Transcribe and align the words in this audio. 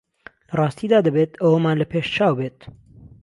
لە 0.49 0.53
ڕاستیدا 0.59 0.99
دەبێت 1.07 1.31
ئەوەمان 1.41 1.75
لە 1.81 1.85
پێشچاو 1.91 2.37
بێت 2.39 2.59